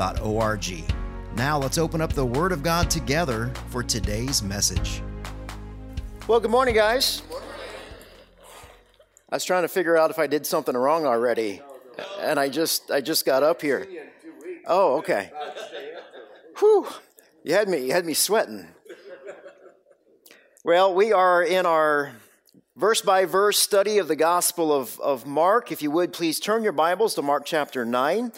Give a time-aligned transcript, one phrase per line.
[0.00, 0.84] riverbible.org.
[1.36, 5.02] Now let's open up the Word of God together for today's message.
[6.26, 7.22] Well, good morning, guys.
[9.30, 11.62] I was trying to figure out if I did something wrong already,
[12.18, 13.86] and I just I just got up here.
[14.66, 15.30] Oh, okay.
[16.58, 16.88] Whew!
[17.44, 18.66] You had me you had me sweating.
[20.64, 22.12] Well, we are in our
[22.76, 25.72] verse by verse study of the Gospel of, of Mark.
[25.72, 28.32] If you would, please turn your Bibles to Mark chapter 9.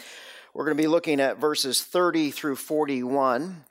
[0.55, 3.63] We're going to be looking at verses 30 through 41.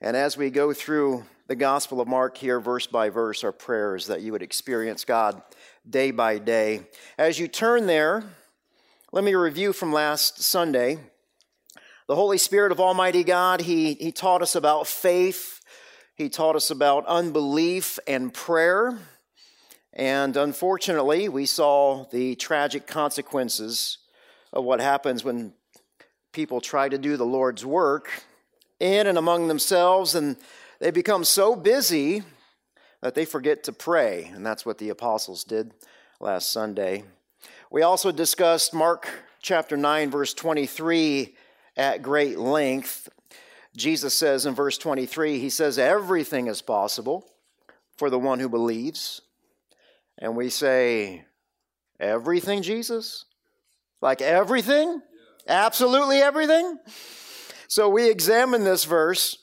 [0.00, 4.06] And as we go through the Gospel of Mark here, verse by verse, our prayers
[4.06, 5.42] that you would experience God
[5.88, 6.80] day by day.
[7.18, 8.24] As you turn there,
[9.12, 11.00] let me review from last Sunday.
[12.08, 15.60] The Holy Spirit of Almighty God, He, he taught us about faith,
[16.14, 18.98] He taught us about unbelief and prayer.
[19.92, 23.98] And unfortunately, we saw the tragic consequences
[24.54, 25.52] of what happens when
[26.32, 28.22] people try to do the Lord's work
[28.78, 30.36] in and among themselves, and
[30.78, 32.22] they become so busy
[33.02, 34.30] that they forget to pray.
[34.34, 35.72] And that's what the apostles did
[36.20, 37.04] last Sunday.
[37.70, 39.08] We also discussed Mark
[39.42, 41.34] chapter 9, verse 23
[41.76, 43.08] at great length.
[43.76, 47.26] Jesus says in verse 23, He says, Everything is possible
[47.96, 49.20] for the one who believes.
[50.18, 51.24] And we say,
[51.98, 53.26] Everything, Jesus?
[54.00, 55.02] Like everything?
[55.50, 56.78] Absolutely everything?
[57.66, 59.36] So we examined this verse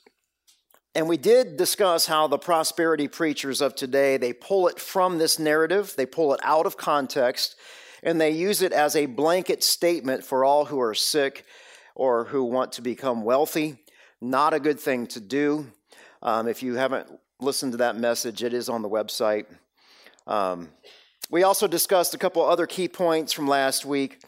[0.96, 5.38] and we did discuss how the prosperity preachers of today, they pull it from this
[5.38, 7.58] narrative, they pull it out of context,
[8.02, 11.44] and they use it as a blanket statement for all who are sick
[11.94, 13.78] or who want to become wealthy.
[14.22, 15.68] Not a good thing to do.
[16.24, 19.46] Um, if you haven't listened to that message, it is on the website.
[20.26, 20.70] Um,
[21.30, 24.22] we also discussed a couple other key points from last week.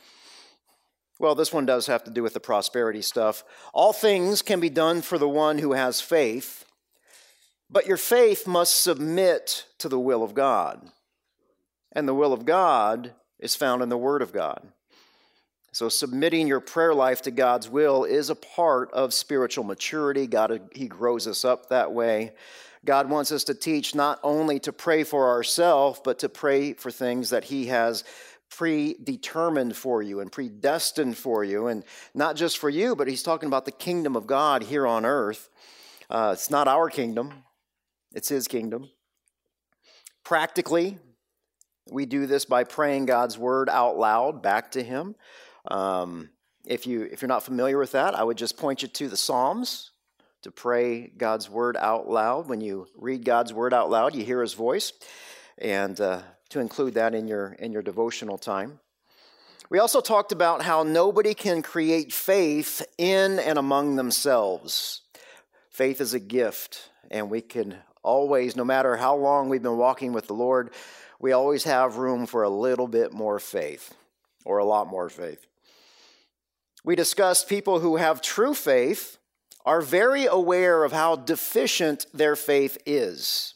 [1.19, 3.43] Well, this one does have to do with the prosperity stuff.
[3.73, 6.65] All things can be done for the one who has faith,
[7.69, 10.89] but your faith must submit to the will of God.
[11.91, 14.65] And the will of God is found in the Word of God.
[15.71, 20.25] So, submitting your prayer life to God's will is a part of spiritual maturity.
[20.25, 22.31] God, He grows us up that way.
[22.85, 26.91] God wants us to teach not only to pray for ourselves, but to pray for
[26.91, 28.03] things that He has
[28.49, 31.83] predetermined for you and predestined for you, and
[32.13, 35.49] not just for you, but he's talking about the kingdom of God here on earth.
[36.09, 37.43] Uh, it's not our kingdom,
[38.13, 38.89] it's his kingdom.
[40.23, 40.97] Practically,
[41.91, 45.15] we do this by praying God's word out loud back to him.
[45.69, 46.29] Um,
[46.65, 49.17] if, you, if you're not familiar with that, I would just point you to the
[49.17, 49.91] Psalms
[50.43, 52.47] to pray God's word out loud.
[52.47, 54.93] When you read God's word out loud, you hear his voice.
[55.57, 58.79] And uh, to include that in your, in your devotional time.
[59.69, 65.01] We also talked about how nobody can create faith in and among themselves.
[65.69, 70.11] Faith is a gift, and we can always, no matter how long we've been walking
[70.11, 70.71] with the Lord,
[71.19, 73.93] we always have room for a little bit more faith,
[74.43, 75.45] or a lot more faith.
[76.83, 79.17] We discussed people who have true faith
[79.65, 83.53] are very aware of how deficient their faith is.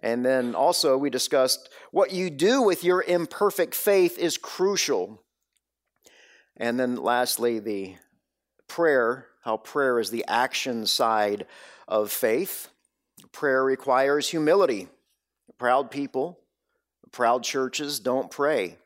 [0.00, 5.22] And then also, we discussed what you do with your imperfect faith is crucial.
[6.56, 7.96] And then lastly, the
[8.68, 11.46] prayer, how prayer is the action side
[11.88, 12.68] of faith.
[13.32, 14.88] Prayer requires humility.
[15.58, 16.38] Proud people,
[17.10, 18.76] proud churches don't pray.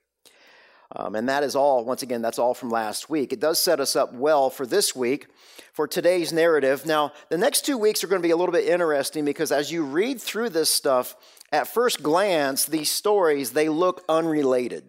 [0.94, 3.32] Um, and that is all, once again, that's all from last week.
[3.32, 5.28] It does set us up well for this week,
[5.72, 6.84] for today's narrative.
[6.84, 9.72] Now, the next two weeks are going to be a little bit interesting because as
[9.72, 11.16] you read through this stuff,
[11.50, 14.84] at first glance, these stories, they look unrelated.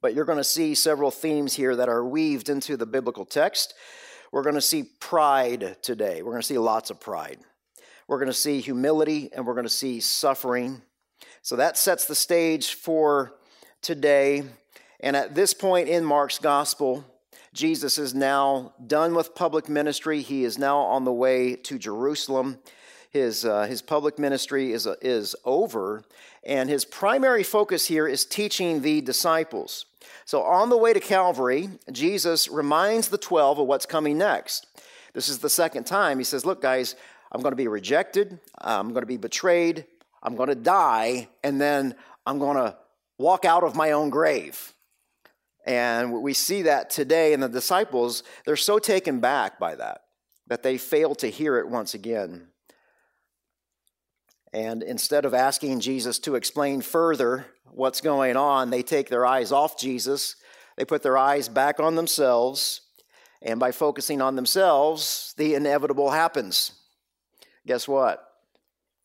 [0.00, 3.74] But you're going to see several themes here that are weaved into the biblical text.
[4.32, 6.22] We're going to see pride today.
[6.22, 7.38] We're going to see lots of pride.
[8.08, 10.82] We're going to see humility and we're going to see suffering.
[11.40, 13.34] So that sets the stage for
[13.80, 14.44] today.
[15.02, 17.04] And at this point in Mark's gospel,
[17.52, 20.22] Jesus is now done with public ministry.
[20.22, 22.58] He is now on the way to Jerusalem.
[23.10, 26.02] his, uh, his public ministry is, uh, is over,
[26.44, 29.84] and his primary focus here is teaching the disciples.
[30.24, 34.66] So, on the way to Calvary, Jesus reminds the 12 of what's coming next.
[35.12, 36.16] This is the second time.
[36.16, 36.96] He says, Look, guys,
[37.30, 39.84] I'm going to be rejected, I'm going to be betrayed,
[40.22, 41.94] I'm going to die, and then
[42.24, 42.76] I'm going to
[43.18, 44.72] walk out of my own grave.
[45.64, 50.02] And we see that today, and the disciples, they're so taken back by that
[50.48, 52.48] that they fail to hear it once again.
[54.52, 59.50] And instead of asking Jesus to explain further what's going on, they take their eyes
[59.50, 60.36] off Jesus.
[60.76, 62.82] They put their eyes back on themselves.
[63.40, 66.72] And by focusing on themselves, the inevitable happens.
[67.66, 68.22] Guess what?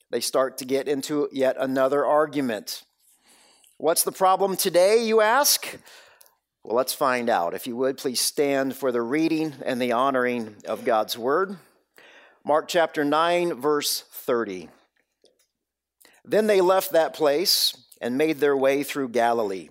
[0.09, 2.83] They start to get into yet another argument.
[3.77, 5.77] What's the problem today, you ask?
[6.67, 7.53] Well, let's find out.
[7.53, 11.55] If you would, please stand for the reading and the honoring of God's word.
[12.43, 14.67] Mark chapter 9, verse 30.
[16.25, 19.69] Then they left that place and made their way through Galilee.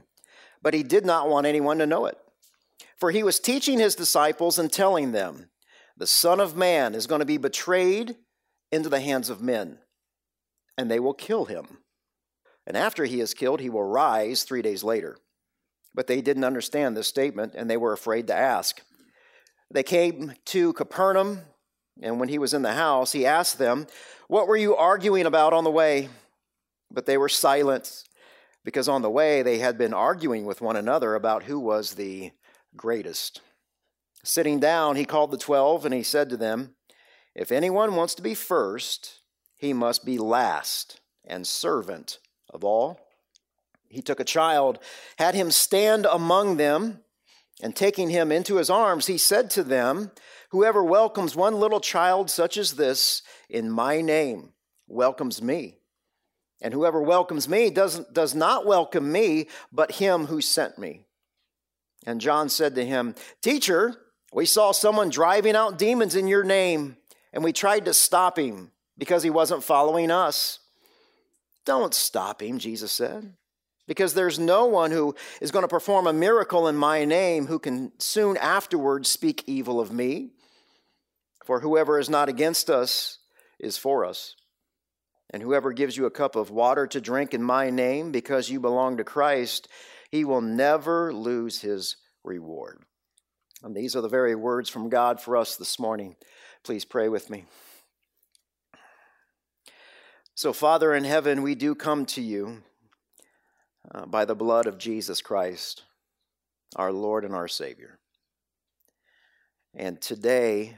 [0.62, 2.16] But he did not want anyone to know it.
[2.96, 5.50] For he was teaching his disciples and telling them,
[5.99, 8.16] The Son of Man is going to be betrayed
[8.72, 9.81] into the hands of men,
[10.78, 11.66] and they will kill him.
[12.66, 15.19] And after he is killed, he will rise three days later.
[15.96, 18.82] But they didn't understand this statement, and they were afraid to ask.
[19.70, 21.40] They came to Capernaum,
[22.00, 23.87] and when he was in the house, he asked them,
[24.28, 26.10] What were you arguing about on the way?
[26.90, 28.04] But they were silent
[28.62, 32.31] because on the way they had been arguing with one another about who was the
[32.76, 33.40] greatest.
[34.22, 36.75] Sitting down, he called the twelve and he said to them,
[37.34, 39.20] If anyone wants to be first,
[39.56, 42.19] he must be last and servant
[42.50, 43.00] of all.
[43.88, 44.79] He took a child,
[45.19, 47.00] had him stand among them,
[47.62, 50.11] and taking him into his arms, he said to them,
[50.50, 54.53] Whoever welcomes one little child such as this in my name
[54.87, 55.79] welcomes me.
[56.61, 61.05] And whoever welcomes me does, does not welcome me, but him who sent me.
[62.06, 63.97] And John said to him, Teacher,
[64.33, 66.97] we saw someone driving out demons in your name,
[67.33, 70.59] and we tried to stop him because he wasn't following us.
[71.65, 73.35] Don't stop him, Jesus said,
[73.87, 77.59] because there's no one who is going to perform a miracle in my name who
[77.59, 80.31] can soon afterwards speak evil of me.
[81.44, 83.19] For whoever is not against us
[83.61, 84.35] is for us.
[85.31, 88.61] And whoever gives you a cup of water to drink in my name because you
[88.61, 89.69] belong to Christ,
[90.11, 92.83] he will never lose his reward.
[93.62, 96.17] And these are the very words from God for us this morning.
[96.62, 97.44] Please pray with me.
[100.35, 102.62] So, Father in heaven, we do come to you
[103.94, 105.83] uh, by the blood of Jesus Christ,
[106.77, 107.99] our Lord and our Savior.
[109.75, 110.77] And today,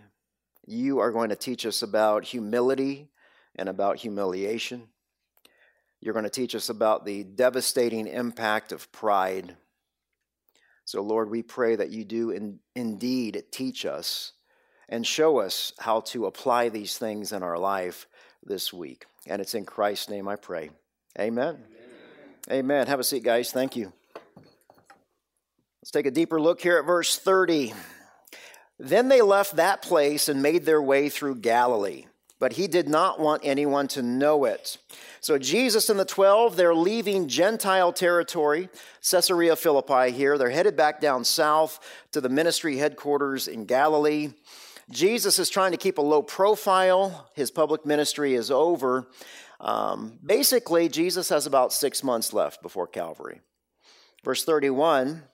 [0.66, 3.08] you are going to teach us about humility
[3.56, 4.88] and about humiliation.
[6.00, 9.56] You're going to teach us about the devastating impact of pride.
[10.84, 14.32] So, Lord, we pray that you do in, indeed teach us
[14.88, 18.06] and show us how to apply these things in our life
[18.42, 19.06] this week.
[19.26, 20.70] And it's in Christ's name I pray.
[21.18, 21.56] Amen.
[21.56, 21.77] Amen.
[22.50, 22.86] Amen.
[22.86, 23.52] Have a seat, guys.
[23.52, 23.92] Thank you.
[25.82, 27.74] Let's take a deeper look here at verse 30.
[28.78, 32.06] Then they left that place and made their way through Galilee
[32.38, 34.78] but he did not want anyone to know it.
[35.20, 38.68] So Jesus and the 12, they're leaving Gentile territory,
[39.08, 40.38] Caesarea Philippi here.
[40.38, 41.80] They're headed back down south
[42.12, 44.30] to the ministry headquarters in Galilee.
[44.90, 47.28] Jesus is trying to keep a low profile.
[47.34, 49.06] His public ministry is over.
[49.60, 53.40] Um, basically, Jesus has about six months left before Calvary.
[54.24, 55.24] Verse 31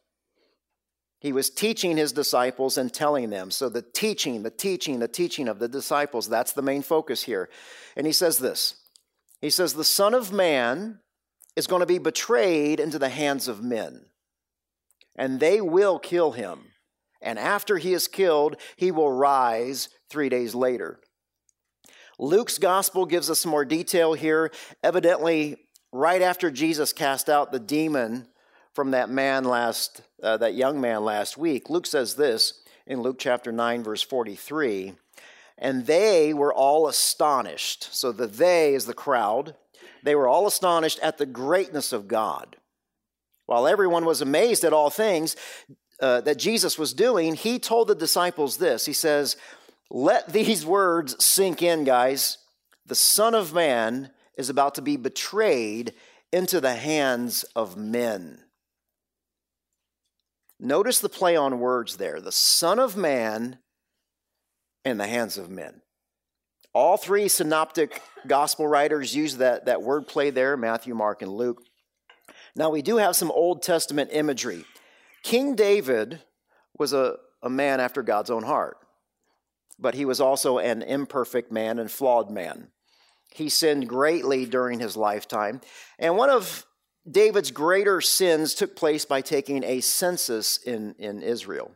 [1.24, 3.50] he was teaching his disciples and telling them.
[3.50, 7.48] So the teaching, the teaching, the teaching of the disciples, that's the main focus here.
[7.96, 8.74] And he says this
[9.40, 11.00] He says, The Son of Man
[11.56, 14.04] is going to be betrayed into the hands of men,
[15.16, 16.72] and they will kill him.
[17.22, 21.00] And after he is killed, he will rise three days later.
[22.18, 24.50] Luke's gospel gives us more detail here.
[24.82, 25.56] Evidently,
[25.92, 28.28] right after Jesus cast out the demon
[28.74, 31.70] from that man last, uh, that young man last week.
[31.70, 34.94] Luke says this in Luke chapter 9, verse 43.
[35.56, 37.94] And they were all astonished.
[37.94, 39.54] So the they is the crowd.
[40.02, 42.56] They were all astonished at the greatness of God.
[43.46, 45.36] While everyone was amazed at all things
[46.00, 48.86] uh, that Jesus was doing, he told the disciples this.
[48.86, 49.36] He says,
[49.90, 52.38] Let these words sink in, guys.
[52.86, 55.94] The Son of Man is about to be betrayed
[56.32, 58.40] into the hands of men.
[60.58, 63.58] Notice the play on words there the Son of Man
[64.84, 65.82] in the hands of men.
[66.72, 71.62] All three synoptic gospel writers use that, that word play there Matthew, Mark, and Luke.
[72.56, 74.64] Now, we do have some Old Testament imagery.
[75.22, 76.20] King David
[76.78, 78.76] was a, a man after God's own heart,
[79.78, 82.68] but he was also an imperfect man and flawed man.
[83.32, 85.60] He sinned greatly during his lifetime.
[85.98, 86.64] And one of
[87.10, 91.72] David's greater sins took place by taking a census in, in Israel.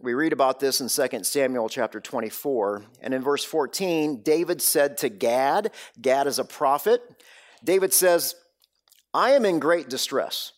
[0.00, 2.84] We read about this in 2 Samuel chapter 24.
[3.00, 7.00] And in verse 14, David said to Gad, Gad is a prophet,
[7.62, 8.34] David says,
[9.14, 10.52] I am in great distress.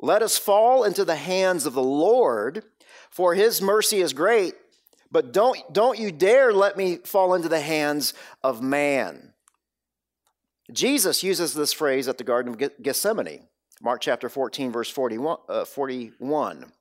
[0.00, 2.64] Let us fall into the hands of the Lord,
[3.10, 4.54] for his mercy is great,
[5.10, 9.32] but don't, don't you dare let me fall into the hands of man.
[10.72, 13.48] Jesus uses this phrase at the Garden of Gethsemane,
[13.82, 15.38] Mark chapter 14, verse 41.
[15.48, 16.72] Uh, 41.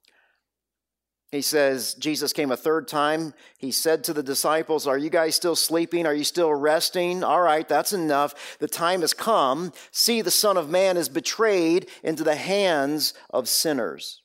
[1.31, 3.35] He says, Jesus came a third time.
[3.59, 6.07] He said to the disciples, Are you guys still sleeping?
[6.07, 7.23] Are you still resting?
[7.23, 8.57] All right, that's enough.
[8.57, 9.71] The time has come.
[9.91, 14.21] See, the Son of Man is betrayed into the hands of sinners.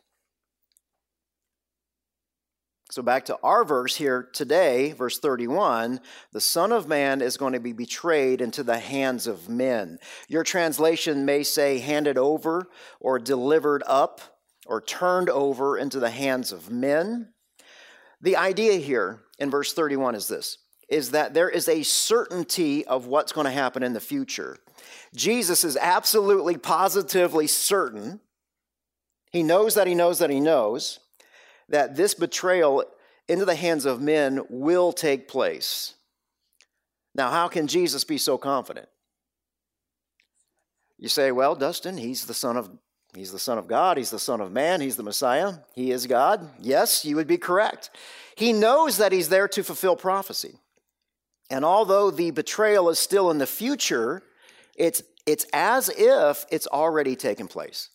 [2.95, 5.99] So, back to our verse here today, verse 31
[6.31, 9.99] the Son of Man is going to be betrayed into the hands of men.
[10.29, 12.69] Your translation may say handed over
[13.01, 14.21] or delivered up
[14.65, 17.33] or turned over into the hands of men.
[18.21, 20.59] The idea here in verse 31 is this
[20.89, 24.57] is that there is a certainty of what's going to happen in the future.
[25.17, 28.21] Jesus is absolutely positively certain.
[29.33, 31.01] He knows that he knows that he knows
[31.69, 32.85] that this betrayal
[33.29, 35.95] into the hands of men will take place.
[37.15, 38.89] Now, how can Jesus be so confident?
[40.99, 42.71] You say, well, Dustin, he's the son of
[43.15, 43.97] He's the Son of God.
[43.97, 44.81] He's the Son of Man.
[44.81, 45.55] He's the Messiah.
[45.75, 46.51] He is God.
[46.61, 47.91] Yes, you would be correct.
[48.37, 50.59] He knows that he's there to fulfill prophecy.
[51.49, 54.23] And although the betrayal is still in the future,
[54.77, 57.91] it's, it's as if it's already taken place.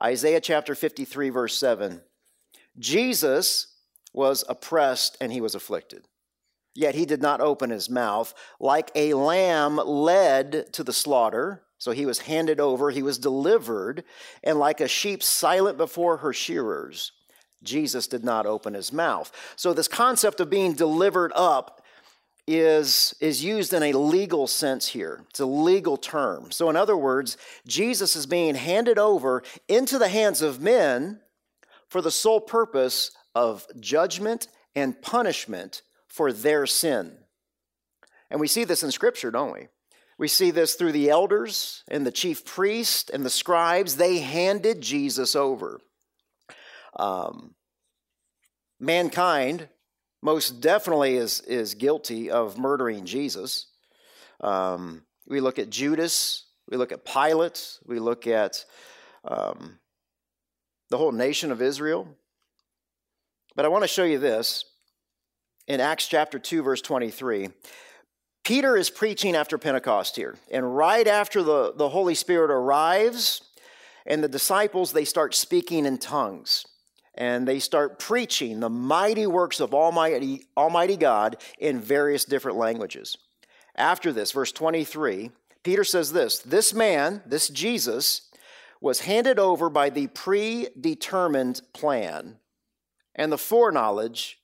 [0.00, 2.00] Isaiah chapter 53, verse 7
[2.78, 3.68] Jesus
[4.12, 6.04] was oppressed and he was afflicted.
[6.74, 8.32] Yet he did not open his mouth.
[8.60, 14.04] Like a lamb led to the slaughter, so he was handed over, he was delivered,
[14.44, 17.12] and like a sheep silent before her shearers,
[17.62, 19.32] Jesus did not open his mouth.
[19.56, 21.82] So this concept of being delivered up
[22.46, 25.24] is, is used in a legal sense here.
[25.30, 26.50] It's a legal term.
[26.50, 31.20] So, in other words, Jesus is being handed over into the hands of men
[31.88, 37.16] for the sole purpose of judgment and punishment for their sin.
[38.30, 39.68] And we see this in Scripture, don't we?
[40.18, 43.96] We see this through the elders and the chief priest and the scribes.
[43.96, 45.80] They handed Jesus over.
[46.96, 47.54] Um,
[48.80, 49.68] mankind
[50.20, 53.68] most definitely is, is guilty of murdering Jesus.
[54.40, 58.64] Um, we look at Judas, we look at Pilate, we look at
[59.24, 59.78] um,
[60.90, 62.08] the whole nation of Israel.
[63.54, 64.64] But I want to show you this
[65.66, 67.48] in Acts chapter 2, verse 23.
[68.44, 70.36] Peter is preaching after Pentecost here.
[70.50, 73.42] And right after the, the Holy Spirit arrives,
[74.08, 76.66] and the disciples, they start speaking in tongues.
[77.14, 83.16] And they start preaching the mighty works of Almighty, Almighty God in various different languages.
[83.76, 85.30] After this, verse 23,
[85.62, 88.27] Peter says this This man, this Jesus,
[88.80, 92.38] was handed over by the predetermined plan
[93.14, 94.38] and the foreknowledge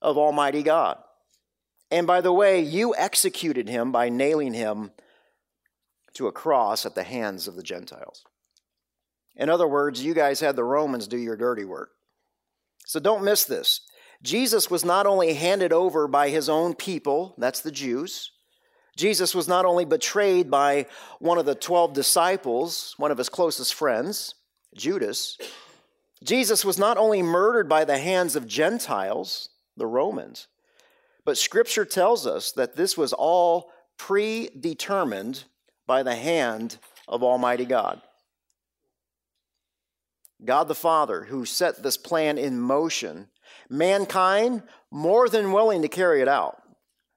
[0.00, 0.98] of Almighty God.
[1.90, 4.90] And by the way, you executed him by nailing him
[6.14, 8.24] to a cross at the hands of the Gentiles.
[9.36, 11.90] In other words, you guys had the Romans do your dirty work.
[12.84, 13.80] So don't miss this.
[14.22, 18.31] Jesus was not only handed over by his own people, that's the Jews.
[18.96, 20.86] Jesus was not only betrayed by
[21.18, 24.34] one of the 12 disciples, one of his closest friends,
[24.74, 25.38] Judas.
[26.22, 30.46] Jesus was not only murdered by the hands of Gentiles, the Romans,
[31.24, 35.44] but Scripture tells us that this was all predetermined
[35.86, 38.02] by the hand of Almighty God.
[40.44, 43.28] God the Father, who set this plan in motion,
[43.70, 46.61] mankind more than willing to carry it out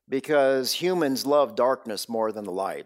[0.07, 2.85] because humans love darkness more than the light.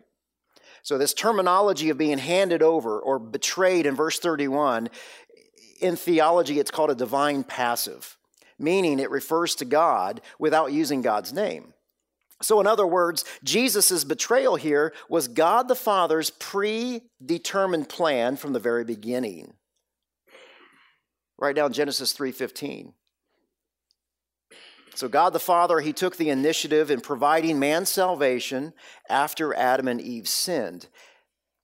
[0.81, 4.89] So, this terminology of being handed over or betrayed in verse 31,
[5.81, 8.17] in theology, it's called a divine passive
[8.59, 11.73] meaning it refers to God without using God's name.
[12.41, 18.59] So, in other words, Jesus' betrayal here was God the Father's predetermined plan from the
[18.59, 19.53] very beginning.
[21.37, 22.93] Write down Genesis 3:15.
[24.99, 28.73] So, God the Father, He took the initiative in providing man's salvation
[29.07, 30.89] after Adam and Eve sinned.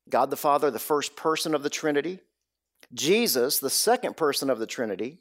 [0.07, 2.21] God the Father, the first person of the Trinity.
[2.93, 5.19] Jesus, the second person of the Trinity.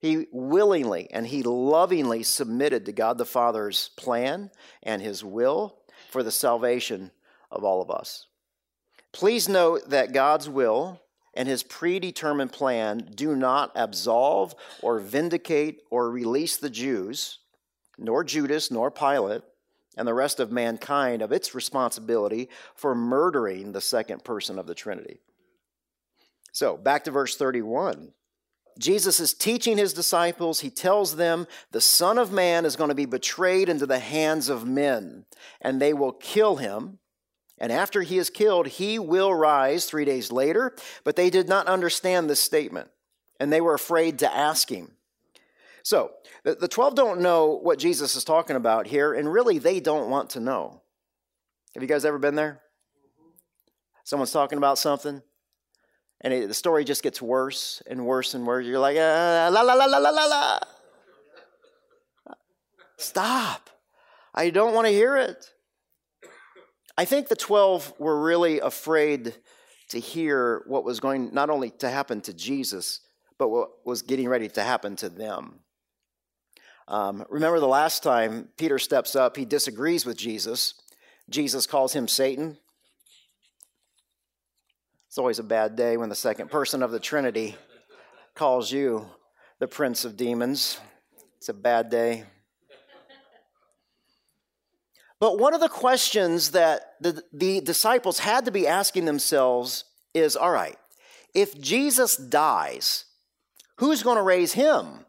[0.00, 4.50] He willingly and he lovingly submitted to God the Father's plan
[4.82, 5.78] and his will
[6.10, 7.10] for the salvation
[7.50, 8.26] of all of us.
[9.12, 11.00] Please note that God's will
[11.32, 17.38] and his predetermined plan do not absolve or vindicate or release the Jews,
[17.98, 19.42] nor Judas, nor Pilate,
[19.96, 24.74] and the rest of mankind of its responsibility for murdering the second person of the
[24.74, 25.18] Trinity.
[26.52, 28.12] So, back to verse 31.
[28.78, 30.60] Jesus is teaching his disciples.
[30.60, 34.48] He tells them the Son of Man is going to be betrayed into the hands
[34.48, 35.24] of men,
[35.62, 36.98] and they will kill him.
[37.58, 40.74] And after he is killed, he will rise three days later.
[41.04, 42.90] But they did not understand this statement,
[43.40, 44.95] and they were afraid to ask him.
[45.86, 46.10] So,
[46.42, 50.30] the 12 don't know what Jesus is talking about here, and really they don't want
[50.30, 50.82] to know.
[51.74, 52.60] Have you guys ever been there?
[54.02, 55.22] Someone's talking about something,
[56.22, 58.66] and it, the story just gets worse and worse and worse.
[58.66, 60.58] You're like, uh, la la la la la la la.
[62.96, 63.70] Stop.
[64.34, 65.52] I don't want to hear it.
[66.98, 69.36] I think the 12 were really afraid
[69.90, 73.02] to hear what was going not only to happen to Jesus,
[73.38, 75.60] but what was getting ready to happen to them.
[76.88, 80.74] Um, remember the last time Peter steps up, he disagrees with Jesus.
[81.28, 82.56] Jesus calls him Satan.
[85.08, 87.56] It's always a bad day when the second person of the Trinity
[88.34, 89.06] calls you
[89.58, 90.78] the prince of demons.
[91.38, 92.24] It's a bad day.
[95.18, 100.36] But one of the questions that the, the disciples had to be asking themselves is
[100.36, 100.76] all right,
[101.34, 103.06] if Jesus dies,
[103.76, 105.06] who's going to raise him?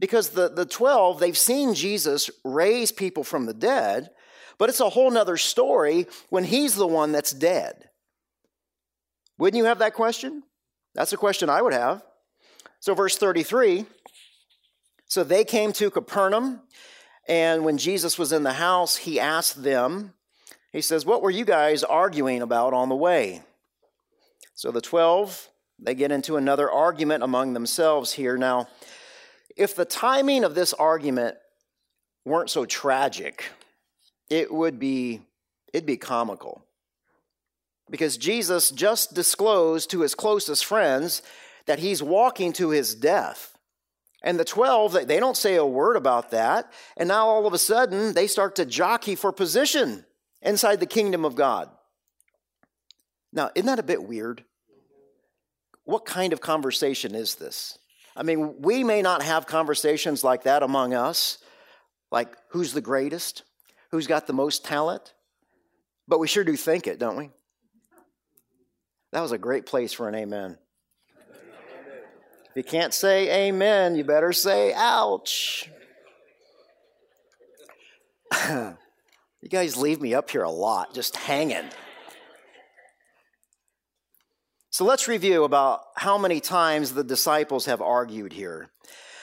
[0.00, 4.10] Because the, the 12, they've seen Jesus raise people from the dead,
[4.58, 7.90] but it's a whole nother story when he's the one that's dead.
[9.38, 10.42] Wouldn't you have that question?
[10.96, 12.02] That's a question I would have.
[12.80, 13.86] So, verse 33
[15.10, 16.60] so they came to Capernaum.
[17.28, 20.14] And when Jesus was in the house, he asked them,
[20.72, 23.42] he says, What were you guys arguing about on the way?
[24.54, 25.48] So the 12,
[25.80, 28.36] they get into another argument among themselves here.
[28.36, 28.68] Now,
[29.56, 31.36] if the timing of this argument
[32.24, 33.50] weren't so tragic,
[34.28, 35.20] it would be
[35.72, 36.64] it'd be comical.
[37.88, 41.22] Because Jesus just disclosed to his closest friends
[41.66, 43.56] that he's walking to his death.
[44.22, 46.72] And the 12, they don't say a word about that.
[46.96, 50.04] And now all of a sudden, they start to jockey for position
[50.42, 51.70] inside the kingdom of God.
[53.32, 54.44] Now, isn't that a bit weird?
[55.84, 57.78] What kind of conversation is this?
[58.20, 61.38] I mean, we may not have conversations like that among us,
[62.12, 63.44] like who's the greatest,
[63.92, 65.14] who's got the most talent,
[66.06, 67.30] but we sure do think it, don't we?
[69.12, 70.58] That was a great place for an amen.
[72.50, 75.70] If you can't say amen, you better say ouch.
[78.50, 78.76] you
[79.48, 81.70] guys leave me up here a lot, just hanging.
[84.72, 88.70] So let's review about how many times the disciples have argued here.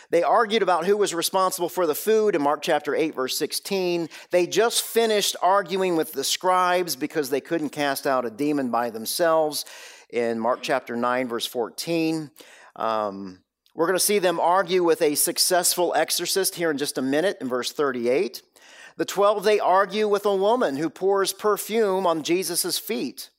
[0.10, 4.10] They argued about who was responsible for the food in Mark chapter 8, verse 16.
[4.30, 8.90] They just finished arguing with the scribes because they couldn't cast out a demon by
[8.90, 9.64] themselves
[10.10, 12.30] in Mark chapter 9, verse 14.
[12.76, 13.40] Um,
[13.74, 17.38] we're going to see them argue with a successful exorcist here in just a minute
[17.40, 18.42] in verse 38.
[18.98, 23.30] The 12, they argue with a woman who pours perfume on Jesus' feet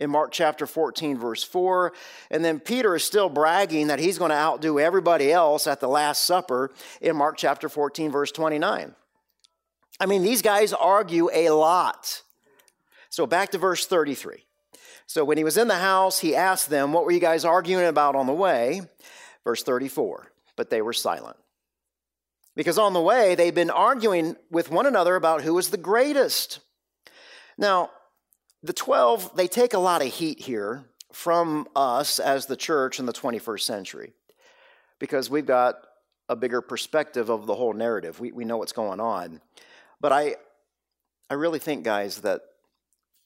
[0.00, 1.92] in Mark chapter 14, verse 4.
[2.30, 5.88] And then Peter is still bragging that he's going to outdo everybody else at the
[5.88, 8.94] Last Supper in Mark chapter 14, verse 29.
[10.00, 12.22] I mean, these guys argue a lot.
[13.10, 14.46] So back to verse 33.
[15.06, 17.86] So when he was in the house, he asked them, What were you guys arguing
[17.86, 18.82] about on the way?
[19.44, 20.32] Verse 34.
[20.56, 21.36] But they were silent.
[22.56, 26.60] Because on the way, they'd been arguing with one another about who was the greatest.
[27.58, 27.90] Now,
[28.62, 33.06] the 12, they take a lot of heat here from us as the church in
[33.06, 34.12] the 21st century
[34.98, 35.76] because we've got
[36.28, 38.20] a bigger perspective of the whole narrative.
[38.20, 39.40] We, we know what's going on.
[40.00, 40.36] But I,
[41.28, 42.42] I really think, guys, that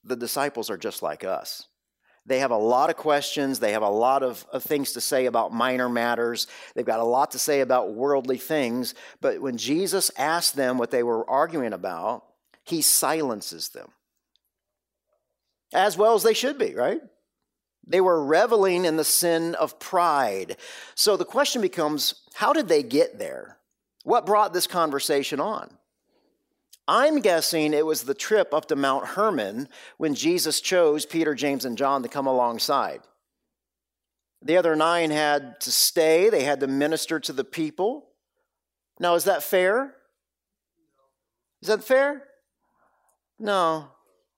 [0.05, 1.67] the disciples are just like us.
[2.27, 3.59] They have a lot of questions.
[3.59, 6.47] They have a lot of, of, things to say about minor matters.
[6.75, 8.95] They've got a lot to say about worldly things.
[9.21, 12.25] But when Jesus asked them what they were arguing about,
[12.65, 13.91] he silences them.
[15.73, 17.01] As well as they should be, right?
[17.87, 20.57] They were reveling in the sin of pride.
[20.95, 23.59] So the question becomes how did they get there?
[24.05, 25.71] What brought this conversation on?
[26.87, 31.65] I'm guessing it was the trip up to Mount Hermon when Jesus chose Peter, James,
[31.65, 33.01] and John to come alongside.
[34.43, 38.11] The other nine had to stay, they had to minister to the people.
[39.01, 39.95] Now, is that fair?
[41.63, 42.25] Is that fair?
[43.39, 43.89] No,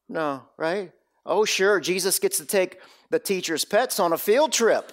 [0.08, 0.92] no, right?
[1.26, 2.78] Oh, sure, Jesus gets to take
[3.10, 4.92] the teacher's pets on a field trip.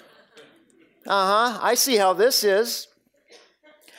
[1.05, 2.87] Uh huh, I see how this is.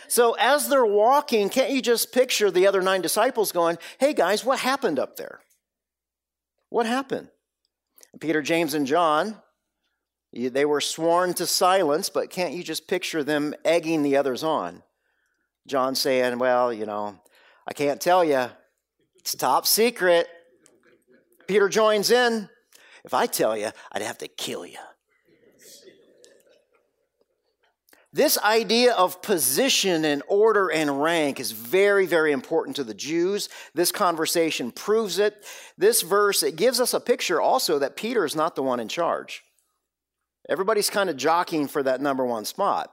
[0.09, 4.45] So, as they're walking, can't you just picture the other nine disciples going, Hey guys,
[4.45, 5.41] what happened up there?
[6.71, 7.29] What happened?
[8.21, 9.37] Peter, James, and John,
[10.33, 14.83] they were sworn to silence, but can't you just picture them egging the others on?
[15.67, 17.21] John saying, Well, you know,
[17.67, 18.51] I can't tell you.
[19.17, 20.29] It's top secret.
[21.47, 22.49] Peter joins in.
[23.05, 24.79] If I tell you, I'd have to kill you.
[28.15, 33.49] This idea of position and order and rank is very, very important to the Jews.
[33.75, 35.45] This conversation proves it.
[35.77, 38.87] This verse, it gives us a picture also that Peter is not the one in
[38.87, 39.43] charge.
[40.49, 42.93] Everybody's kind of jockeying for that number one spot.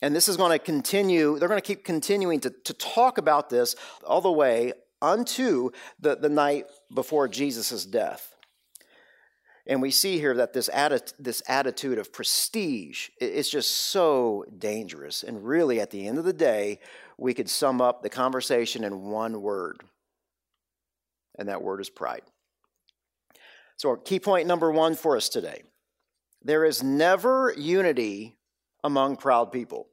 [0.00, 3.50] And this is going to continue, they're going to keep continuing to, to talk about
[3.50, 8.34] this all the way unto the, the night before Jesus' death.
[9.66, 15.22] And we see here that this, atti- this attitude of prestige is just so dangerous.
[15.22, 16.80] And really, at the end of the day,
[17.16, 19.82] we could sum up the conversation in one word,
[21.38, 22.22] and that word is pride.
[23.76, 25.62] So, key point number one for us today
[26.44, 28.36] there is never unity
[28.82, 29.86] among proud people.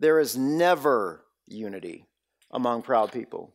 [0.00, 2.06] There is never unity
[2.50, 3.52] among proud people.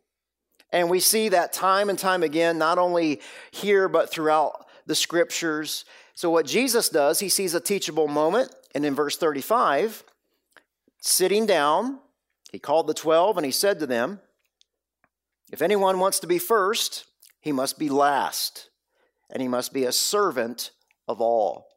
[0.72, 5.86] And we see that time and time again, not only here, but throughout the scriptures.
[6.16, 8.54] So, what Jesus does, he sees a teachable moment.
[8.74, 10.04] And in verse 35,
[11.00, 12.00] sitting down,
[12.52, 14.20] he called the 12 and he said to them,
[15.52, 17.06] If anyone wants to be first,
[17.40, 18.70] he must be last,
[19.30, 20.72] and he must be a servant
[21.08, 21.68] of all.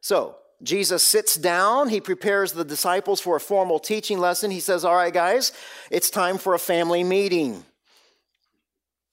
[0.00, 1.88] So, Jesus sits down.
[1.88, 4.50] He prepares the disciples for a formal teaching lesson.
[4.50, 5.52] He says, All right, guys,
[5.90, 7.64] it's time for a family meeting.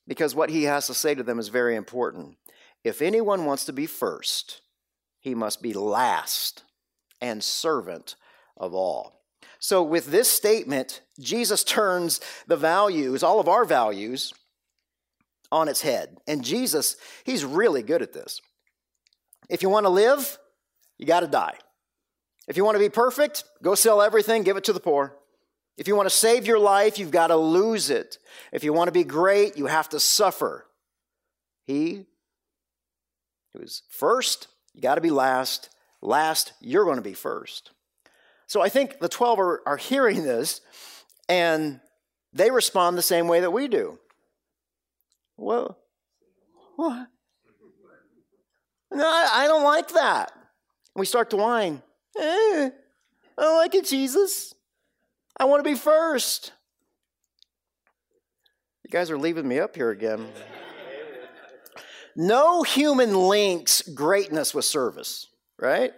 [0.08, 2.38] Because what he has to say to them is very important.
[2.84, 4.62] If anyone wants to be first,
[5.20, 6.64] he must be last
[7.22, 8.16] and servant
[8.56, 9.22] of all.
[9.60, 14.34] So, with this statement, Jesus turns the values, all of our values,
[15.52, 16.18] on its head.
[16.28, 18.40] And Jesus, he's really good at this.
[19.50, 20.38] If you want to live,
[20.98, 21.58] you got to die.
[22.48, 25.16] If you want to be perfect, go sell everything, give it to the poor.
[25.78, 28.18] If you want to save your life, you've got to lose it.
[28.52, 30.66] If you want to be great, you have to suffer.
[31.66, 32.06] He
[33.54, 35.70] who's first, you got to be last.
[36.02, 37.72] Last, you're going to be first.
[38.46, 40.62] So I think the 12 are, are hearing this
[41.28, 41.80] and
[42.34, 44.00] they respond the same way that we do.
[45.36, 45.78] Well,
[46.76, 47.08] what?
[48.92, 50.32] No, I don't like that.
[50.98, 51.84] We start to whine.
[52.20, 52.70] Eh,
[53.38, 54.56] I don't like it, Jesus.
[55.40, 56.54] I want to be first.
[58.84, 60.28] You guys are leaving me up here again.
[62.16, 65.28] No human links greatness with service,
[65.60, 65.94] right?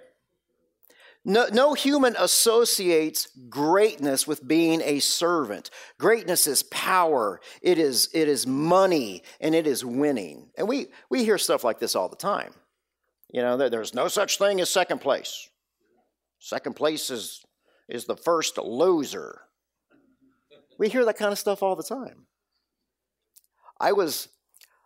[1.24, 5.70] No, no human associates greatness with being a servant.
[5.98, 10.50] Greatness is power, it is, it is money, and it is winning.
[10.58, 12.54] And we, we hear stuff like this all the time.
[13.32, 15.50] You know, there's no such thing as second place.
[16.40, 17.44] Second place is,
[17.88, 19.42] is the first loser.
[20.80, 22.26] We hear that kind of stuff all the time.
[23.80, 24.30] I was,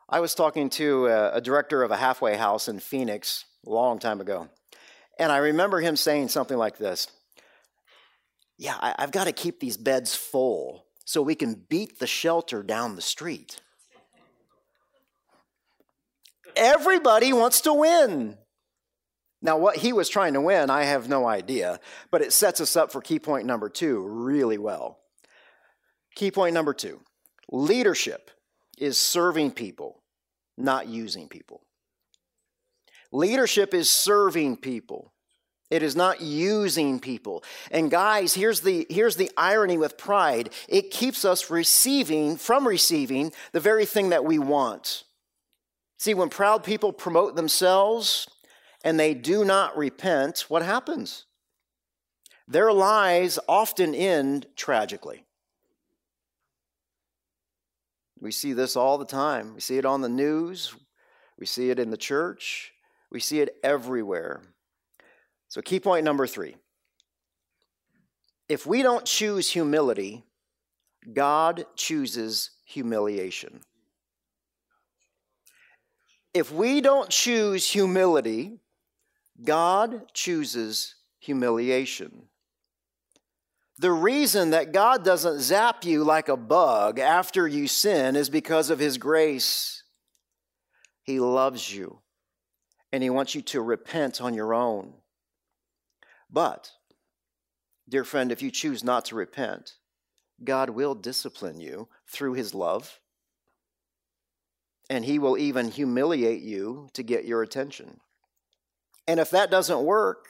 [0.10, 4.00] I was talking to a, a director of a halfway house in Phoenix a long
[4.00, 4.50] time ago,
[5.18, 7.08] and I remember him saying something like this
[8.58, 12.62] Yeah, I, I've got to keep these beds full so we can beat the shelter
[12.62, 13.62] down the street.
[16.56, 18.38] Everybody wants to win.
[19.42, 21.80] Now, what he was trying to win, I have no idea,
[22.12, 25.00] but it sets us up for key point number two really well.
[26.16, 27.02] Key point number two
[27.52, 28.32] leadership
[28.78, 30.02] is serving people,
[30.58, 31.62] not using people.
[33.12, 35.14] Leadership is serving people.
[35.70, 37.44] It is not using people.
[37.72, 43.32] And guys, here's the, here's the irony with pride it keeps us receiving, from receiving,
[43.52, 45.04] the very thing that we want.
[46.04, 48.28] See, when proud people promote themselves
[48.84, 51.24] and they do not repent, what happens?
[52.46, 55.24] Their lives often end tragically.
[58.20, 59.54] We see this all the time.
[59.54, 60.76] We see it on the news,
[61.40, 62.74] we see it in the church,
[63.10, 64.42] we see it everywhere.
[65.48, 66.58] So, key point number three
[68.50, 70.26] If we don't choose humility,
[71.14, 73.62] God chooses humiliation.
[76.34, 78.60] If we don't choose humility,
[79.44, 82.24] God chooses humiliation.
[83.78, 88.70] The reason that God doesn't zap you like a bug after you sin is because
[88.70, 89.84] of His grace.
[91.04, 92.00] He loves you
[92.92, 94.94] and He wants you to repent on your own.
[96.30, 96.72] But,
[97.90, 99.74] dear friend, if you choose not to repent,
[100.44, 103.00] God will discipline you through His love,
[104.94, 108.00] and He will even humiliate you to get your attention.
[109.08, 110.28] And if that doesn't work,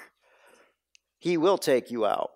[1.20, 2.32] He will take you out.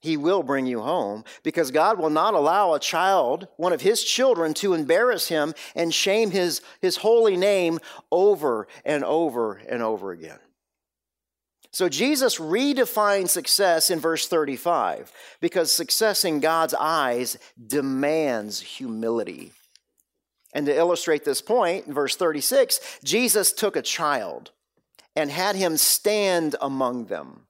[0.00, 4.04] He will bring you home because God will not allow a child, one of His
[4.04, 7.78] children, to embarrass Him and shame His, his holy name
[8.12, 10.38] over and over and over again.
[11.72, 19.52] So Jesus redefines success in verse 35 because success in God's eyes demands humility.
[20.54, 24.52] And to illustrate this point, in verse 36, Jesus took a child
[25.16, 27.46] and had him stand among them.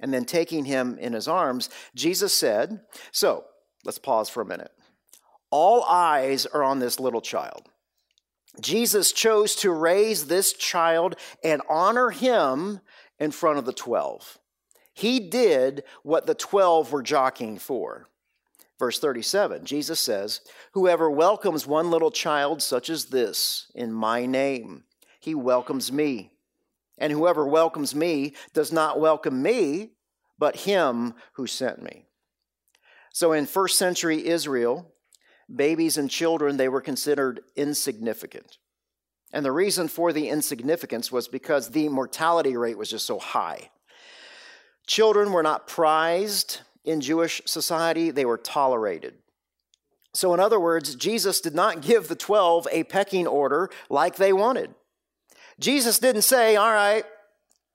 [0.00, 2.80] And then taking him in his arms, Jesus said,
[3.10, 3.44] So
[3.84, 4.70] let's pause for a minute.
[5.50, 7.68] All eyes are on this little child.
[8.60, 12.80] Jesus chose to raise this child and honor him
[13.18, 14.38] in front of the 12.
[14.92, 18.09] He did what the 12 were jockeying for.
[18.80, 20.40] Verse 37, Jesus says,
[20.72, 24.84] Whoever welcomes one little child such as this in my name,
[25.20, 26.32] he welcomes me.
[26.96, 29.90] And whoever welcomes me does not welcome me,
[30.38, 32.06] but him who sent me.
[33.12, 34.94] So in first century Israel,
[35.54, 38.56] babies and children, they were considered insignificant.
[39.30, 43.70] And the reason for the insignificance was because the mortality rate was just so high.
[44.86, 49.14] Children were not prized in Jewish society, they were tolerated.
[50.12, 54.32] So, in other words, Jesus did not give the 12 a pecking order like they
[54.32, 54.74] wanted.
[55.60, 57.04] Jesus didn't say, All right,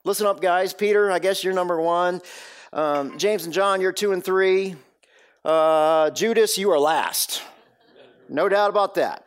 [0.04, 0.74] listen up, guys.
[0.74, 2.22] Peter, I guess you're number one.
[2.74, 4.76] Um, James and John, you're two and three.
[5.46, 7.42] Uh, Judas, you are last.
[8.28, 9.26] No doubt about that.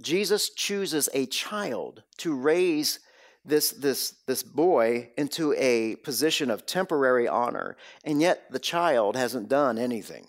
[0.00, 3.00] Jesus chooses a child to raise
[3.44, 9.48] this, this, this boy into a position of temporary honor, and yet the child hasn't
[9.48, 10.28] done anything.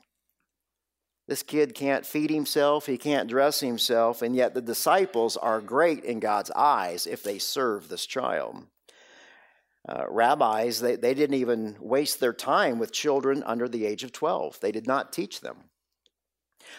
[1.28, 6.04] This kid can't feed himself, he can't dress himself, and yet the disciples are great
[6.04, 8.66] in God's eyes if they serve this child.
[9.88, 14.12] Uh, rabbis, they, they didn't even waste their time with children under the age of
[14.12, 15.58] 12, they did not teach them.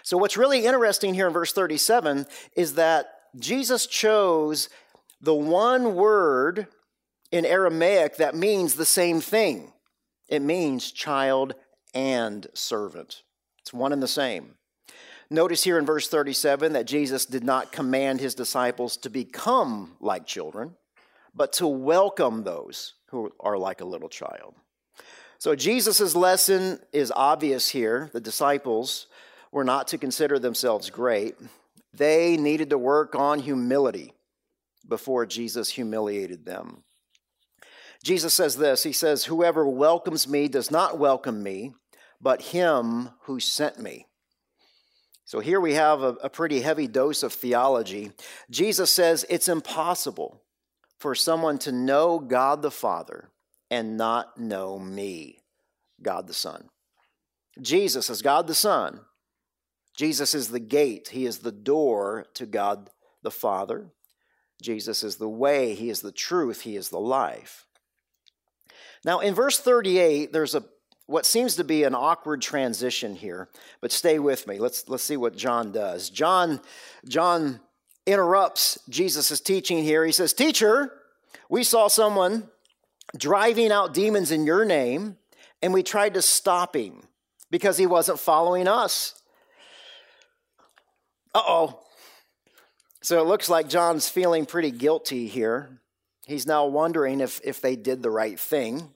[0.02, 3.06] So, what's really interesting here in verse 37 is that
[3.38, 4.68] Jesus chose
[5.24, 6.66] the one word
[7.32, 9.72] in Aramaic that means the same thing
[10.28, 11.54] it means child
[11.92, 13.22] and servant.
[13.60, 14.54] It's one and the same.
[15.30, 20.26] Notice here in verse 37 that Jesus did not command his disciples to become like
[20.26, 20.76] children,
[21.34, 24.54] but to welcome those who are like a little child.
[25.38, 28.10] So Jesus' lesson is obvious here.
[28.12, 29.06] The disciples
[29.52, 31.36] were not to consider themselves great,
[31.92, 34.14] they needed to work on humility
[34.88, 36.84] before Jesus humiliated them.
[38.02, 41.74] Jesus says this He says, Whoever welcomes me does not welcome me,
[42.20, 44.06] but him who sent me.
[45.24, 48.12] So here we have a, a, pretty heavy dose of theology.
[48.50, 50.42] Jesus says it's impossible
[50.98, 53.30] for someone to know God the Father
[53.70, 55.38] and not know me,
[56.02, 56.68] God the Son.
[57.60, 59.00] Jesus, is God the Son,
[59.96, 62.90] Jesus is the gate, He is the door to God
[63.22, 63.92] the Father.
[64.64, 67.66] Jesus is the way, He is the truth, He is the life.
[69.04, 70.64] Now, in verse 38, there's a
[71.06, 73.50] what seems to be an awkward transition here,
[73.82, 74.58] but stay with me.
[74.58, 76.08] Let's, let's see what John does.
[76.08, 76.62] John,
[77.06, 77.60] John
[78.06, 80.06] interrupts Jesus' teaching here.
[80.06, 80.94] He says, Teacher,
[81.50, 82.48] we saw someone
[83.14, 85.18] driving out demons in your name,
[85.60, 87.06] and we tried to stop him
[87.50, 89.20] because he wasn't following us.
[91.34, 91.80] Uh oh.
[93.04, 95.78] So it looks like John's feeling pretty guilty here.
[96.26, 98.94] He's now wondering if, if they did the right thing.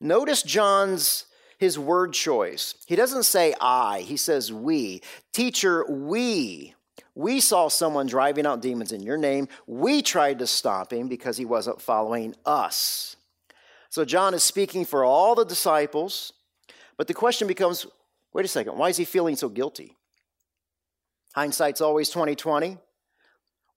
[0.00, 2.74] Notice John's his word choice.
[2.88, 5.02] He doesn't say I, he says we.
[5.32, 6.74] Teacher, we.
[7.14, 9.46] We saw someone driving out demons in your name.
[9.68, 13.14] We tried to stop him because he wasn't following us.
[13.88, 16.32] So John is speaking for all the disciples,
[16.96, 17.86] but the question becomes
[18.32, 19.94] wait a second, why is he feeling so guilty?
[21.36, 22.78] Hindsight's always 2020.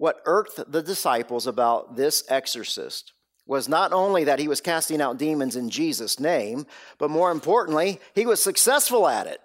[0.01, 3.13] What irked the disciples about this exorcist
[3.45, 6.65] was not only that he was casting out demons in Jesus' name,
[6.97, 9.41] but more importantly, he was successful at it.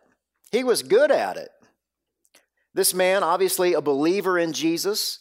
[0.51, 1.51] He was good at it.
[2.73, 5.19] This man, obviously a believer in Jesus,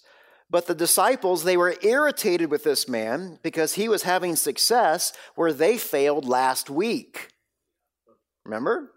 [0.49, 5.51] but the disciples, they were irritated with this man because he was having success where
[5.51, 7.33] they failed last week.
[8.45, 8.89] Remember?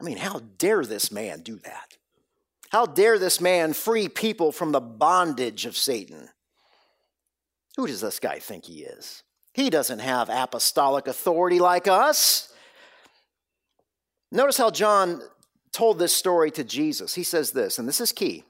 [0.00, 1.95] I mean, how dare this man do that?
[2.70, 6.28] How dare this man free people from the bondage of Satan?
[7.76, 9.22] Who does this guy think he is?
[9.54, 12.52] He doesn't have apostolic authority like us.
[14.32, 15.22] Notice how John
[15.72, 17.14] told this story to Jesus.
[17.14, 18.44] He says this, and this is key.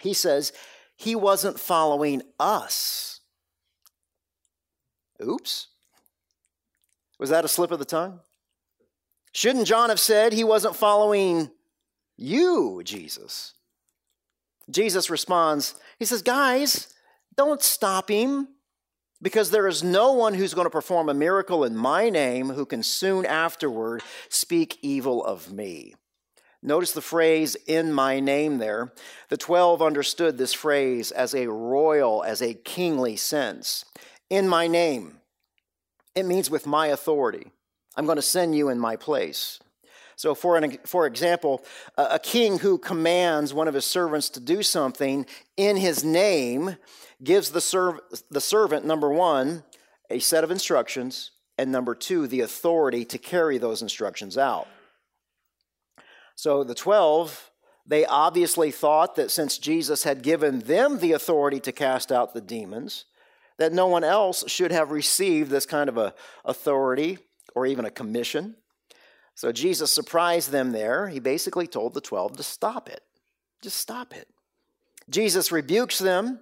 [0.00, 0.52] He says,
[0.96, 3.20] He wasn't following us.
[5.22, 5.68] Oops.
[7.18, 8.20] Was that a slip of the tongue?
[9.32, 11.50] Shouldn't John have said he wasn't following
[12.16, 13.54] you, Jesus?
[14.70, 16.92] Jesus responds, He says, Guys,
[17.36, 18.48] don't stop him
[19.20, 22.66] because there is no one who's going to perform a miracle in my name who
[22.66, 25.94] can soon afterward speak evil of me.
[26.62, 28.92] Notice the phrase in my name there.
[29.30, 33.84] The 12 understood this phrase as a royal, as a kingly sense.
[34.30, 35.18] In my name.
[36.14, 37.50] It means with my authority.
[37.96, 39.60] I'm going to send you in my place.
[40.16, 41.64] So, for, an, for example,
[41.96, 46.76] a king who commands one of his servants to do something in his name
[47.22, 49.64] gives the, serv- the servant, number one,
[50.10, 54.68] a set of instructions, and number two, the authority to carry those instructions out.
[56.34, 57.50] So the 12,
[57.86, 62.40] they obviously thought that since Jesus had given them the authority to cast out the
[62.40, 63.04] demons,
[63.58, 67.18] that no one else should have received this kind of a authority
[67.54, 68.56] or even a commission.
[69.34, 71.08] So Jesus surprised them there.
[71.08, 73.02] He basically told the 12 to stop it.
[73.62, 74.28] Just stop it.
[75.08, 76.40] Jesus rebukes them.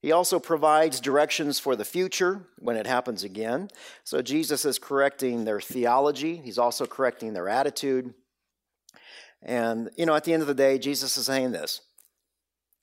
[0.00, 3.68] He also provides directions for the future when it happens again.
[4.04, 8.14] So Jesus is correcting their theology, he's also correcting their attitude.
[9.42, 11.82] And, you know, at the end of the day, Jesus is saying this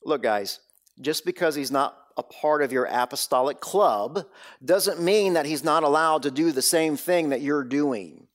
[0.03, 0.59] Look, guys,
[1.01, 4.25] just because he's not a part of your apostolic club
[4.63, 8.26] doesn't mean that he's not allowed to do the same thing that you're doing.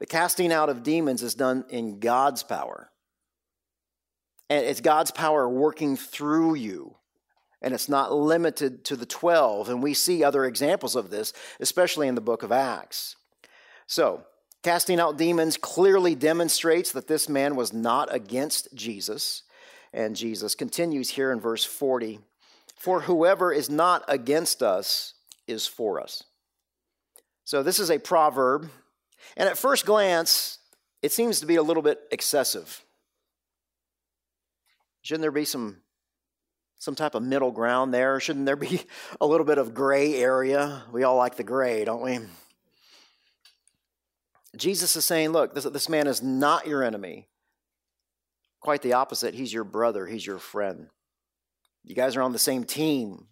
[0.00, 2.90] The casting out of demons is done in God's power.
[4.48, 6.96] And it's God's power working through you.
[7.62, 9.68] And it's not limited to the 12.
[9.68, 13.14] And we see other examples of this, especially in the book of Acts.
[13.86, 14.24] So,
[14.62, 19.42] Casting out demons clearly demonstrates that this man was not against Jesus.
[19.92, 22.20] And Jesus continues here in verse 40
[22.76, 25.14] For whoever is not against us
[25.46, 26.24] is for us.
[27.44, 28.70] So this is a proverb.
[29.36, 30.58] And at first glance,
[31.02, 32.84] it seems to be a little bit excessive.
[35.02, 35.78] Shouldn't there be some,
[36.78, 38.20] some type of middle ground there?
[38.20, 38.82] Shouldn't there be
[39.20, 40.82] a little bit of gray area?
[40.92, 42.18] We all like the gray, don't we?
[44.56, 47.28] Jesus is saying, look, this, this man is not your enemy.
[48.60, 49.34] Quite the opposite.
[49.34, 50.88] He's your brother, he's your friend.
[51.84, 53.26] You guys are on the same team.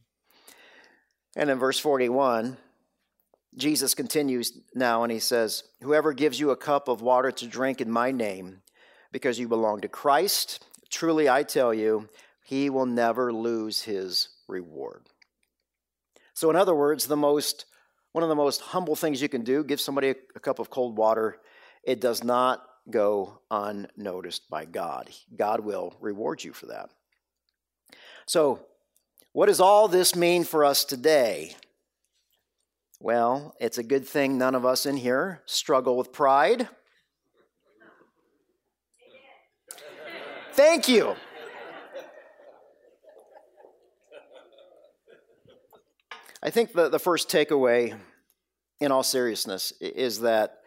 [1.37, 2.57] And in verse 41,
[3.57, 7.81] Jesus continues now and he says, Whoever gives you a cup of water to drink
[7.81, 8.63] in my name,
[9.11, 12.09] because you belong to Christ, truly I tell you,
[12.45, 15.07] he will never lose his reward.
[16.35, 17.65] So, in other words, the most
[18.13, 20.71] one of the most humble things you can do, give somebody a, a cup of
[20.71, 21.37] cold water.
[21.85, 25.11] It does not go unnoticed by God.
[25.37, 26.91] God will reward you for that.
[28.27, 28.61] So,
[29.33, 31.55] what does all this mean for us today?
[33.01, 36.69] Well, it's a good thing none of us in here struggle with pride.
[40.53, 41.15] Thank you.
[46.43, 47.97] I think the, the first takeaway,
[48.81, 50.59] in all seriousness, is that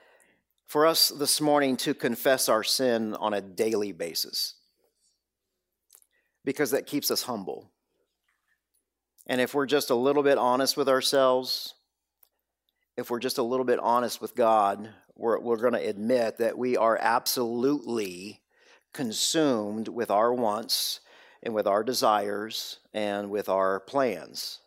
[0.67, 4.56] for us this morning to confess our sin on a daily basis,
[6.46, 7.72] because that keeps us humble.
[9.28, 11.76] And if we're just a little bit honest with ourselves,
[12.97, 16.58] if we're just a little bit honest with God, we're, we're going to admit that
[16.58, 18.41] we are absolutely
[18.93, 20.99] consumed with our wants
[21.43, 24.59] and with our desires and with our plans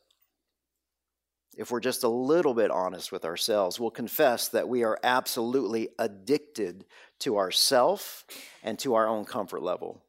[1.57, 5.89] if we're just a little bit honest with ourselves, we'll confess that we are absolutely
[5.99, 6.85] addicted
[7.21, 8.25] to ourself
[8.63, 10.03] and to our own comfort level.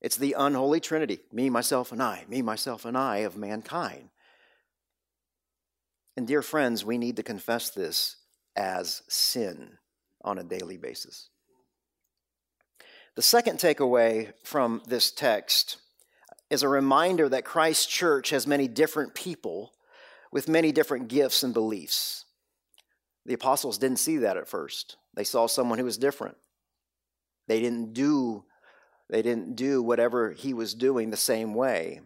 [0.00, 4.08] It's the unholy trinity me, myself, and I, me, myself, and I of mankind.
[6.16, 8.16] And dear friends, we need to confess this
[8.56, 9.78] as sin
[10.22, 11.28] on a daily basis.
[13.16, 15.78] The second takeaway from this text
[16.48, 19.72] is a reminder that Christ Church has many different people
[20.32, 22.24] with many different gifts and beliefs.
[23.26, 24.96] The apostles didn't see that at first.
[25.14, 26.36] They saw someone who was different.
[27.46, 28.44] They didn't do
[29.08, 32.00] they didn't do whatever he was doing the same way.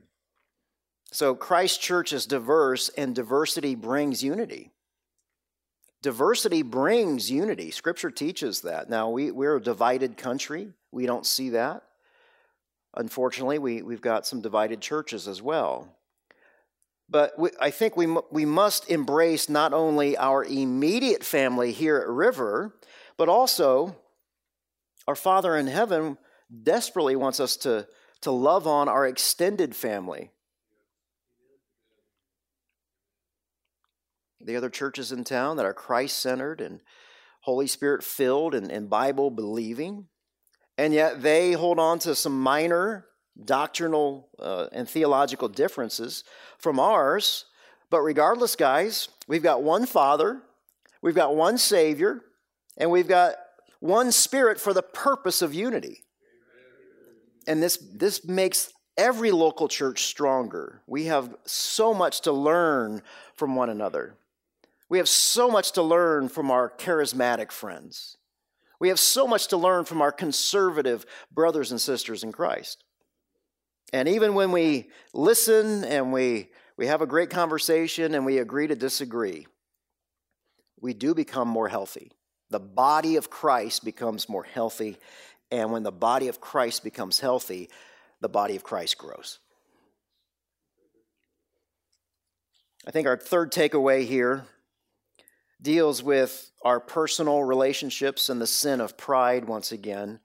[1.15, 4.73] So Christ Church is diverse and diversity brings unity.
[6.03, 7.71] Diversity brings unity.
[7.71, 8.91] Scripture teaches that.
[8.91, 10.73] Now, we, we're a divided country.
[10.91, 11.85] We don't see that.
[12.95, 15.97] Unfortunately, we, we've got some divided churches as well.
[17.09, 22.09] But we, I think we, we must embrace not only our immediate family here at
[22.09, 22.75] River,
[23.17, 23.95] but also
[25.07, 26.19] our Father in heaven
[26.65, 27.87] desperately wants us to,
[28.23, 30.33] to love on our extended family.
[34.45, 36.81] The other churches in town that are Christ centered and
[37.41, 40.07] Holy Spirit filled and, and Bible believing.
[40.77, 43.07] And yet they hold on to some minor
[43.43, 46.25] doctrinal uh, and theological differences
[46.59, 47.47] from ours.
[47.91, 50.43] But regardless, guys, we've got one Father,
[51.03, 52.21] we've got one Savior,
[52.77, 53.35] and we've got
[53.81, 56.05] one Spirit for the purpose of unity.
[57.47, 60.81] And this, this makes every local church stronger.
[60.87, 63.03] We have so much to learn
[63.37, 64.17] from one another.
[64.95, 68.17] We have so much to learn from our charismatic friends.
[68.79, 72.85] We have so much to learn from our conservative brothers and sisters in Christ.
[73.93, 78.69] And even when we listen and we, we have a great conversation and we agree
[78.69, 79.49] to disagree,
[80.81, 82.13] we do become more healthy.
[82.51, 84.99] The body of Christ becomes more healthy.
[85.51, 87.69] And when the body of Christ becomes healthy,
[88.21, 89.41] the body of Christ grows.
[92.87, 94.45] I think our third takeaway here
[95.61, 100.21] deals with our personal relationships and the sin of pride once again.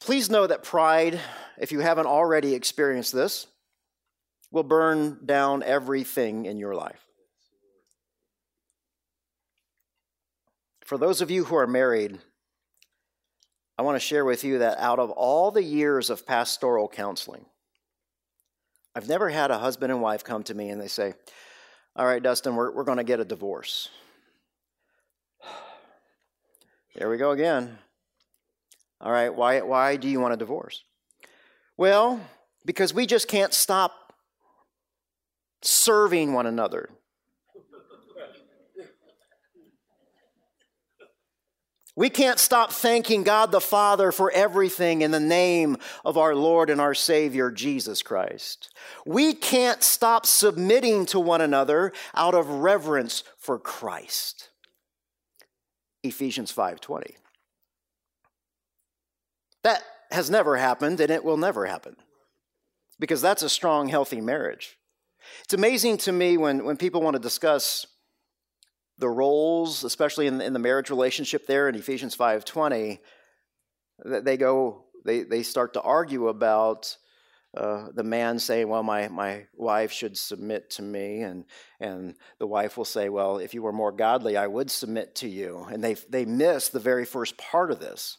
[0.00, 1.20] Please know that pride,
[1.58, 3.46] if you haven't already experienced this,
[4.50, 7.04] will burn down everything in your life.
[10.84, 12.18] For those of you who are married,
[13.78, 17.46] I want to share with you that out of all the years of pastoral counseling,
[18.94, 21.14] I've never had a husband and wife come to me and they say,
[21.96, 23.88] All right, Dustin, we're, we're going to get a divorce.
[26.96, 27.78] There we go again.
[29.00, 30.84] All right, why, why do you want a divorce?
[31.76, 32.20] Well,
[32.64, 34.14] because we just can't stop
[35.62, 36.88] serving one another.
[41.96, 46.68] We can't stop thanking God the Father for everything in the name of our Lord
[46.68, 48.74] and our Savior, Jesus Christ.
[49.06, 54.50] We can't stop submitting to one another out of reverence for Christ.
[56.04, 57.16] Ephesians 5:20.
[59.62, 61.96] That has never happened and it will never happen.
[62.98, 64.78] Because that's a strong healthy marriage.
[65.42, 67.86] It's amazing to me when, when people want to discuss
[68.98, 73.00] the roles, especially in, in the marriage relationship there in Ephesians 5:20,
[74.04, 76.96] that they go they, they start to argue about
[77.56, 81.22] uh, the man saying, Well, my, my wife should submit to me.
[81.22, 81.44] And,
[81.80, 85.28] and the wife will say, Well, if you were more godly, I would submit to
[85.28, 85.66] you.
[85.70, 88.18] And they, they miss the very first part of this.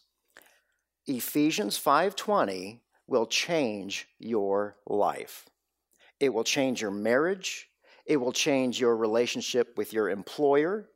[1.07, 5.45] Ephesians 5:20 will change your life.
[6.19, 7.69] It will change your marriage.
[8.05, 10.89] It will change your relationship with your employer,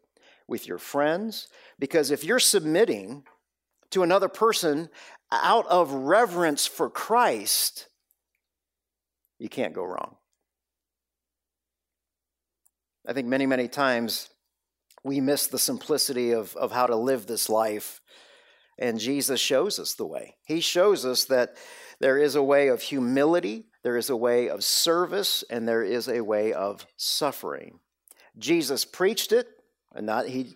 [0.47, 1.49] with your friends.
[1.77, 3.25] Because if you're submitting
[3.91, 4.89] to another person
[5.31, 7.88] out of reverence for Christ,
[9.39, 10.17] you can't go wrong.
[13.07, 14.29] I think many, many times
[15.03, 18.01] we miss the simplicity of, of how to live this life,
[18.77, 20.35] and Jesus shows us the way.
[20.45, 21.55] He shows us that
[21.99, 26.07] there is a way of humility, there is a way of service, and there is
[26.07, 27.79] a way of suffering.
[28.37, 29.47] Jesus preached it,
[29.95, 30.55] and not he,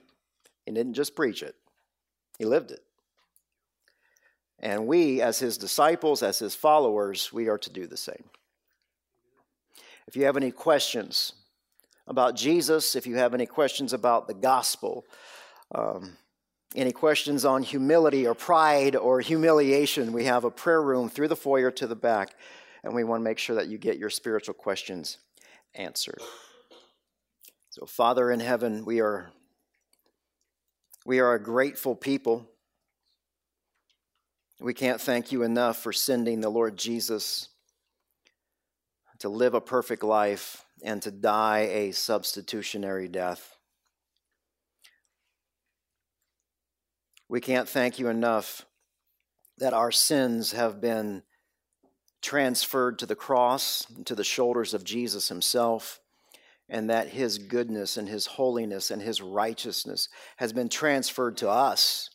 [0.65, 1.55] he didn't just preach it,
[2.37, 2.81] he lived it.
[4.59, 8.29] And we, as his disciples, as his followers, we are to do the same.
[10.07, 11.33] If you have any questions
[12.07, 15.05] about Jesus, if you have any questions about the gospel,
[15.73, 16.17] um,
[16.75, 21.35] any questions on humility or pride or humiliation, we have a prayer room through the
[21.35, 22.35] foyer to the back,
[22.83, 25.19] and we want to make sure that you get your spiritual questions
[25.75, 26.19] answered.
[27.69, 29.31] So, Father in heaven, we are
[31.05, 32.47] we are a grateful people.
[34.59, 37.49] We can't thank you enough for sending the Lord Jesus
[39.23, 43.55] to live a perfect life and to die a substitutionary death.
[47.29, 48.65] We can't thank you enough
[49.59, 51.23] that our sins have been
[52.21, 56.01] transferred to the cross, to the shoulders of Jesus himself,
[56.67, 62.09] and that his goodness and his holiness and his righteousness has been transferred to us.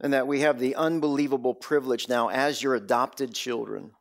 [0.00, 3.92] And that we have the unbelievable privilege now, as your adopted children,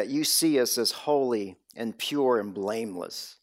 [0.00, 3.36] that you see us as holy and pure and blameless,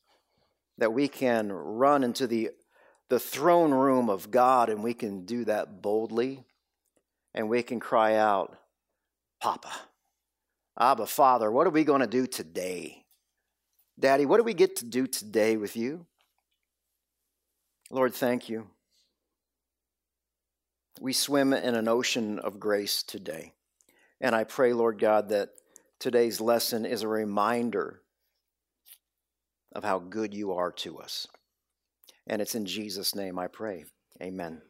[0.80, 2.50] that we can run into the,
[3.10, 6.46] the throne room of God and we can do that boldly,
[7.36, 8.58] and we can cry out,
[9.40, 9.72] Papa.
[10.80, 13.06] Abba, Father, what are we going to do today?
[14.00, 16.08] Daddy, what do we get to do today with you?
[17.92, 18.66] Lord, thank you.
[21.00, 23.54] We swim in an ocean of grace today.
[24.20, 25.50] And I pray, Lord God, that
[26.00, 28.02] today's lesson is a reminder
[29.74, 31.28] of how good you are to us.
[32.26, 33.86] And it's in Jesus' name I pray.
[34.22, 34.62] Amen.